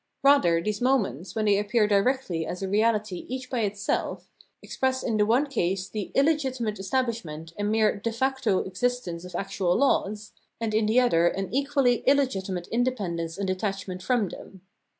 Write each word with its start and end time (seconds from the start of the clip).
Rather, 0.23 0.59
these 0.63 0.81
moments, 0.81 1.35
when 1.35 1.45
they 1.45 1.59
appear 1.59 1.85
directly 1.85 2.43
as 2.43 2.63
a 2.63 2.67
reahty 2.67 3.23
each 3.29 3.51
by 3.51 3.59
itself, 3.59 4.31
express 4.63 5.03
in 5.03 5.15
the 5.17 5.27
one 5.27 5.45
case 5.45 5.87
the 5.87 6.11
illegitimate 6.15 6.77
estabhshment 6.77 7.53
and 7.55 7.71
mere 7.71 7.95
de 7.95 8.11
facto 8.11 8.63
existence 8.63 9.25
of 9.25 9.35
actual 9.35 9.75
laws, 9.77 10.31
and 10.59 10.73
in 10.73 10.87
the 10.87 10.99
other 10.99 11.27
an 11.27 11.53
equally 11.53 11.97
illegitimate 12.07 12.65
independence 12.69 13.37
and 13.37 13.45
detachment 13.45 14.01
from 14.01 14.29
them. 14.29 14.61